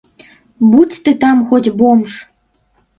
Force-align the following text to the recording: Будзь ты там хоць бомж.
Будзь 0.71 0.97
ты 1.05 1.15
там 1.27 1.47
хоць 1.53 1.73
бомж. 1.85 2.21